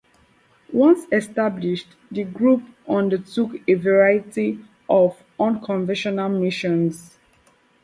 Once 0.73 1.05
established, 1.11 1.89
the 2.09 2.23
groups 2.23 2.67
undertook 2.87 3.51
a 3.67 3.75
variety 3.75 4.57
of 4.89 5.21
unconventional 5.39 6.27
missions. 6.27 7.19